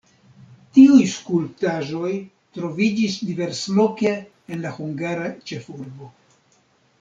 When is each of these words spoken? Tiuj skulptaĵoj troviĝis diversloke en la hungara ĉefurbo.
Tiuj 0.75 1.01
skulptaĵoj 1.15 2.13
troviĝis 2.59 3.19
diversloke 3.29 4.15
en 4.57 4.65
la 4.65 4.73
hungara 4.79 5.29
ĉefurbo. 5.53 6.11